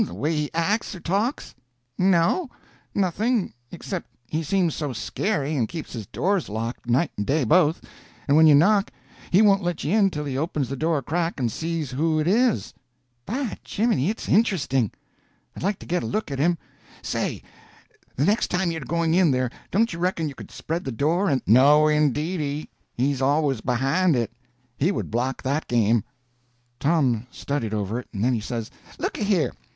[0.03, 1.53] —the way he acts or talks?"
[1.95, 7.81] "No—nothing, except he seems so scary, and keeps his doors locked night and day both,
[8.27, 8.89] and when you knock
[9.29, 12.19] he won't let you in till he opens the door a crack and sees who
[12.19, 12.73] it is."
[13.27, 14.89] "By jimminy, it's int'resting!
[15.55, 16.57] I'd like to get a look at him.
[17.03, 21.29] Say—the next time you're going in there, don't you reckon you could spread the door
[21.29, 22.71] and—" "No, indeedy!
[22.91, 24.31] He's always behind it.
[24.79, 26.03] He would block that game."
[26.79, 29.53] Tom studied over it, and then he says: "Looky here.